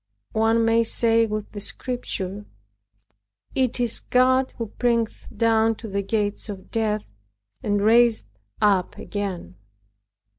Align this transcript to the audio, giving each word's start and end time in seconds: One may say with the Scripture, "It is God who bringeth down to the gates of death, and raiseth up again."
One 0.33 0.65
may 0.65 0.81
say 0.83 1.27
with 1.27 1.51
the 1.51 1.59
Scripture, 1.59 2.47
"It 3.53 3.79
is 3.79 3.99
God 3.99 4.51
who 4.57 4.65
bringeth 4.79 5.27
down 5.37 5.75
to 5.75 5.87
the 5.87 6.01
gates 6.01 6.49
of 6.49 6.71
death, 6.71 7.05
and 7.61 7.83
raiseth 7.83 8.25
up 8.59 8.97
again." 8.97 9.57